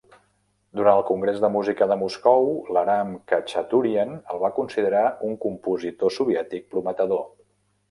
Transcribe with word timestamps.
Durant 0.77 0.95
el 1.01 1.03
Congrés 1.09 1.41
de 1.43 1.49
Música 1.55 1.87
de 1.91 1.97
Moscou, 2.03 2.49
l'Aram 2.77 3.13
Khachaturian 3.33 4.17
el 4.37 4.43
va 4.47 4.53
considerar 4.57 5.05
un 5.31 5.39
compositor 5.47 6.17
soviètic 6.19 6.69
prometedor. 6.75 7.25